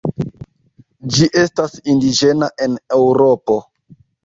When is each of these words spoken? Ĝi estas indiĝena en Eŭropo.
Ĝi 1.17 1.27
estas 1.41 1.77
indiĝena 1.95 2.51
en 2.69 2.81
Eŭropo. 2.99 3.61